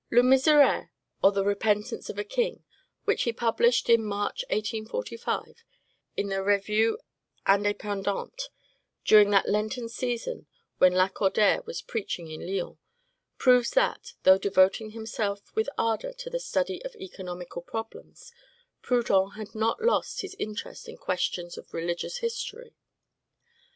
"Le 0.09 0.23
Miserere, 0.23 0.89
or 1.21 1.31
the 1.31 1.43
Repentance 1.45 2.09
of 2.09 2.17
a 2.17 2.23
King," 2.23 2.63
which 3.05 3.21
he 3.21 3.31
published 3.31 3.87
in 3.87 4.03
March, 4.03 4.43
1845, 4.49 5.63
in 6.17 6.29
the 6.29 6.41
"Revue 6.41 6.97
Independante," 7.45 8.49
during 9.05 9.29
that 9.29 9.47
Lenten 9.47 9.87
season 9.87 10.47
when 10.79 10.93
Lacordaire 10.95 11.61
was 11.67 11.83
preaching 11.83 12.31
in 12.31 12.41
Lyons, 12.47 12.79
proves 13.37 13.69
that, 13.75 14.13
though 14.23 14.39
devoting 14.39 14.89
himself 14.89 15.55
with 15.55 15.69
ardor 15.77 16.13
to 16.13 16.31
the 16.31 16.39
study 16.39 16.83
of 16.83 16.95
economical 16.95 17.61
problems, 17.61 18.31
Proudhon 18.81 19.33
had 19.33 19.53
not 19.53 19.83
lost 19.83 20.21
his 20.21 20.33
interest 20.39 20.89
in 20.89 20.97
questions 20.97 21.59
of 21.59 21.75
religious 21.75 22.17
history. 22.17 22.73